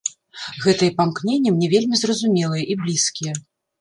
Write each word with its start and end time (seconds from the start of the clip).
Гэтыя 0.63 0.93
памкненні 1.01 1.53
мне 1.57 1.67
вельмі 1.75 1.95
зразумелыя 2.05 2.63
і 2.75 2.83
блізкія. 2.85 3.33